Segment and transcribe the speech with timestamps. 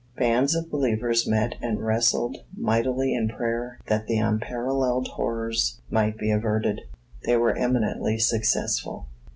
[0.17, 6.31] Bands of believers met and wrestled mightily in prayer that the unparalleled horrors might be
[6.31, 6.81] averted.
[7.25, 9.05] They were eminently successful.